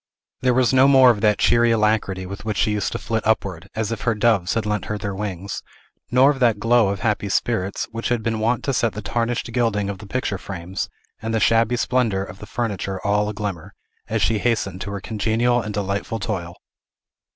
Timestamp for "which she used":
2.43-2.91